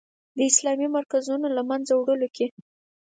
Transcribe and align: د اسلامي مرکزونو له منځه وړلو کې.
د 0.37 0.39
اسلامي 0.51 0.87
مرکزونو 0.97 1.47
له 1.55 1.61
منځه 1.69 1.93
وړلو 1.95 2.27
کې. 2.35 2.47